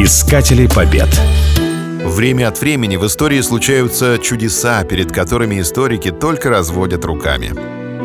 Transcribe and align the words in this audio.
Искатели 0.00 0.68
побед. 0.68 1.08
Время 2.04 2.46
от 2.46 2.60
времени 2.60 2.94
в 2.94 3.04
истории 3.04 3.40
случаются 3.40 4.16
чудеса, 4.18 4.84
перед 4.84 5.10
которыми 5.10 5.60
историки 5.60 6.12
только 6.12 6.50
разводят 6.50 7.04
руками. 7.04 7.52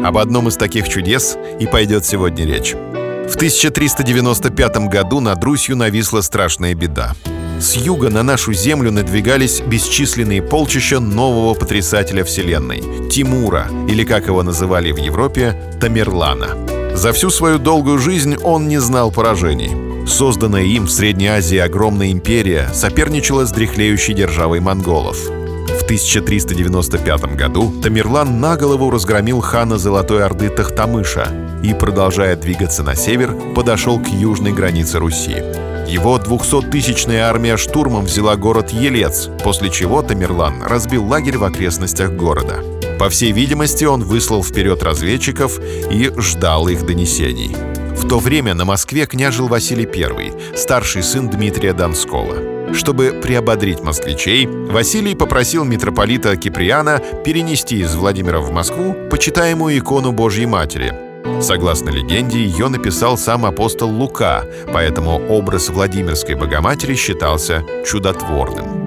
Об 0.04 0.18
одном 0.18 0.48
из 0.48 0.58
таких 0.58 0.90
чудес 0.90 1.38
и 1.60 1.68
пойдет 1.68 2.04
сегодня 2.04 2.48
речь. 2.48 2.71
В 2.74 3.36
1395 3.36 4.90
году 4.90 5.20
над 5.20 5.44
Русью 5.44 5.78
нависла 5.78 6.21
страшная 6.21 6.74
беда. 6.74 7.13
С 7.60 7.76
юга 7.76 8.10
на 8.10 8.23
нашу 8.23 8.53
землю 8.53 8.91
надвигались 8.91 9.62
бесчисленные 9.62 10.41
полчища 10.41 10.99
нового 10.99 11.53
потрясателя 11.53 12.23
Вселенной— 12.23 13.10
Тимура, 13.12 13.67
или, 13.87 14.03
как 14.03 14.25
его 14.25 14.41
называли 14.41 14.91
в 14.91 14.97
Европе, 14.97 15.55
Тамерлана. 15.79 16.57
За 16.95 17.13
всю 17.13 17.30
свою 17.30 17.59
долгую 17.59 17.99
жизнь 17.99 18.35
он 18.38 18.67
не 18.67 18.80
знал 18.80 19.12
поражений. 19.12 19.92
Созданная 20.05 20.63
им 20.63 20.85
в 20.85 20.91
Средней 20.91 21.27
Азии 21.27 21.58
огромная 21.58 22.12
империя 22.12 22.70
соперничала 22.73 23.45
с 23.45 23.52
дряхлеющей 23.52 24.13
державой 24.13 24.59
монголов. 24.59 25.17
В 25.17 25.84
1395 25.85 27.35
году 27.35 27.73
Тамерлан 27.81 28.39
на 28.39 28.55
голову 28.57 28.89
разгромил 28.89 29.41
хана 29.41 29.77
Золотой 29.77 30.23
Орды 30.23 30.49
Тахтамыша 30.49 31.27
и, 31.63 31.73
продолжая 31.73 32.35
двигаться 32.35 32.84
на 32.84 32.95
север, 32.95 33.35
подошел 33.55 33.99
к 33.99 34.07
южной 34.07 34.53
границе 34.53 34.99
Руси. 34.99 35.43
Его 35.88 36.17
200-тысячная 36.17 37.23
армия 37.23 37.57
штурмом 37.57 38.05
взяла 38.05 38.35
город 38.35 38.71
Елец, 38.71 39.29
после 39.43 39.70
чего 39.70 40.01
Тамерлан 40.01 40.63
разбил 40.63 41.05
лагерь 41.05 41.38
в 41.38 41.43
окрестностях 41.43 42.12
города. 42.12 42.63
По 42.98 43.09
всей 43.09 43.31
видимости, 43.31 43.84
он 43.84 44.04
выслал 44.04 44.43
вперед 44.43 44.81
разведчиков 44.84 45.59
и 45.59 46.12
ждал 46.17 46.67
их 46.70 46.85
донесений. 46.85 47.55
В 47.95 48.07
то 48.07 48.20
время 48.20 48.53
на 48.53 48.65
Москве 48.65 49.05
княжил 49.05 49.47
Василий 49.47 49.88
I, 49.88 50.57
старший 50.57 51.03
сын 51.03 51.29
Дмитрия 51.29 51.73
Донского. 51.73 52.73
Чтобы 52.73 53.20
приободрить 53.21 53.81
москвичей, 53.81 54.48
Василий 54.48 55.15
попросил 55.15 55.63
митрополита 55.63 56.35
Киприана 56.35 57.01
перенести 57.23 57.79
из 57.79 57.95
Владимира 57.95 58.40
в 58.40 58.51
Москву 58.51 58.95
почитаемую 59.09 59.77
икону 59.77 60.12
Божьей 60.12 60.48
Матери, 60.48 60.93
Согласно 61.41 61.90
легенде, 61.90 62.40
ее 62.40 62.68
написал 62.68 63.18
сам 63.18 63.45
апостол 63.45 63.90
Лука, 63.90 64.46
поэтому 64.73 65.20
образ 65.30 65.70
Владимирской 65.70 66.36
Богоматери 66.36 66.96
считался 66.96 67.64
чудотворным. 67.86 68.83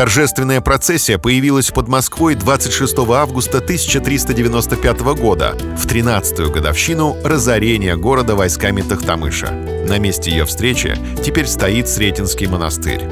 Торжественная 0.00 0.62
процессия 0.62 1.18
появилась 1.18 1.70
под 1.70 1.86
Москвой 1.86 2.34
26 2.34 3.00
августа 3.10 3.58
1395 3.58 5.00
года, 5.00 5.54
в 5.76 5.84
13-ю 5.84 6.50
годовщину 6.50 7.18
разорения 7.22 7.96
города 7.96 8.34
войсками 8.34 8.80
Тахтамыша. 8.80 9.50
На 9.86 9.98
месте 9.98 10.30
ее 10.30 10.46
встречи 10.46 10.96
теперь 11.22 11.46
стоит 11.46 11.86
Сретенский 11.86 12.46
монастырь. 12.46 13.02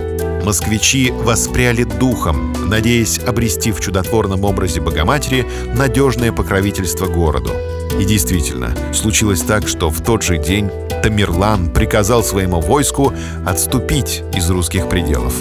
Москвичи 0.47 1.11
воспряли 1.11 1.85
духом, 1.85 2.55
надеясь 2.71 3.19
обрести 3.19 3.71
в 3.71 3.83
чудотворном 3.83 4.45
образе 4.45 4.81
Богоматери 4.81 5.47
надежное 5.75 6.33
покровительство 6.33 7.05
городу. 7.05 7.51
И 8.01 8.05
действительно, 8.07 8.75
случилось 8.95 9.43
так, 9.43 9.69
что 9.69 9.91
в 9.91 10.03
тот 10.03 10.23
же 10.23 10.39
день 10.39 10.71
Тамерлан 11.03 11.71
приказал 11.71 12.25
своему 12.25 12.63
войску 12.63 13.13
отступить 13.45 14.23
из 14.35 14.49
русских 14.49 14.89
пределов. 14.89 15.35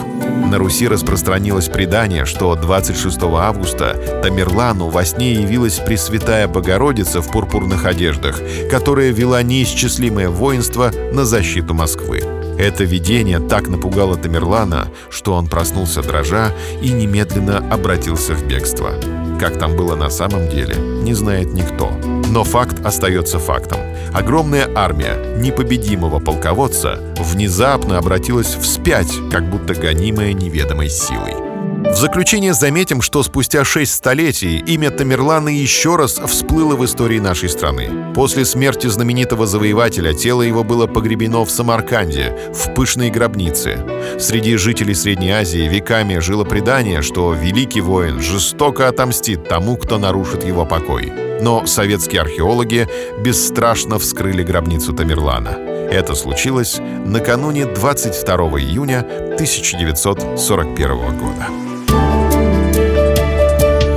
На 0.45 0.57
Руси 0.57 0.87
распространилось 0.87 1.67
предание, 1.67 2.25
что 2.25 2.55
26 2.55 3.17
августа 3.23 4.21
Тамерлану 4.23 4.89
во 4.89 5.03
сне 5.03 5.33
явилась 5.33 5.79
Пресвятая 5.79 6.47
Богородица 6.47 7.21
в 7.21 7.31
пурпурных 7.31 7.85
одеждах, 7.85 8.39
которая 8.69 9.11
вела 9.11 9.41
неисчислимое 9.41 10.29
воинство 10.29 10.91
на 11.11 11.25
защиту 11.25 11.73
Москвы. 11.73 12.21
Это 12.57 12.85
видение 12.85 13.39
так 13.39 13.67
напугало 13.67 14.17
Тамерлана, 14.17 14.87
что 15.09 15.33
он 15.33 15.47
проснулся 15.47 16.01
дрожа 16.01 16.51
и 16.81 16.91
немедленно 16.91 17.57
обратился 17.71 18.33
в 18.33 18.47
бегство. 18.47 18.93
Как 19.39 19.59
там 19.59 19.75
было 19.75 19.95
на 19.95 20.09
самом 20.09 20.49
деле, 20.49 20.75
не 20.75 21.13
знает 21.13 21.53
никто. 21.53 21.91
Но 22.29 22.43
факт 22.43 22.83
остается 22.85 23.39
фактом. 23.39 23.79
Огромная 24.13 24.67
армия 24.75 25.37
непобедимого 25.37 26.19
полководца 26.19 26.99
внезапно 27.17 27.99
обратилась 27.99 28.55
вспять, 28.55 29.13
как 29.31 29.49
будто 29.49 29.75
гонимая 29.75 30.33
неведомой 30.33 30.89
силой. 30.89 31.46
В 31.79 31.93
заключение 31.95 32.55
заметим, 32.55 33.03
что 33.03 33.21
спустя 33.21 33.63
шесть 33.63 33.93
столетий 33.93 34.57
имя 34.57 34.89
Тамерлана 34.89 35.49
еще 35.49 35.95
раз 35.95 36.19
всплыло 36.25 36.75
в 36.75 36.83
истории 36.83 37.19
нашей 37.19 37.49
страны. 37.49 38.13
После 38.15 38.45
смерти 38.45 38.87
знаменитого 38.87 39.45
завоевателя 39.45 40.13
тело 40.13 40.41
его 40.41 40.63
было 40.63 40.87
погребено 40.87 41.45
в 41.45 41.51
Самарканде, 41.51 42.51
в 42.51 42.73
пышной 42.73 43.11
гробнице. 43.11 43.85
Среди 44.19 44.57
жителей 44.57 44.95
Средней 44.95 45.31
Азии 45.31 45.67
веками 45.67 46.17
жило 46.17 46.45
предание, 46.45 47.03
что 47.03 47.33
великий 47.33 47.81
воин 47.81 48.21
жестоко 48.21 48.87
отомстит 48.87 49.47
тому, 49.47 49.77
кто 49.77 49.99
нарушит 49.99 50.43
его 50.43 50.65
покой. 50.65 51.13
Но 51.41 51.67
советские 51.67 52.21
археологи 52.21 52.87
бесстрашно 53.23 53.99
вскрыли 53.99 54.41
гробницу 54.41 54.93
Тамерлана. 54.93 55.76
Это 55.91 56.15
случилось 56.15 56.79
накануне 56.79 57.65
22 57.65 58.35
июня 58.59 58.99
1941 58.99 61.17
года. 61.17 61.47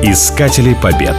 Искатели 0.03 0.75
побед. 0.81 1.17